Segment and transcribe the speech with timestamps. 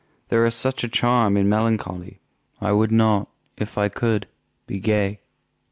[0.29, 2.21] There's such a charm in melancholy,
[2.59, 4.25] I would not, if I could,
[4.65, 5.19] be gay.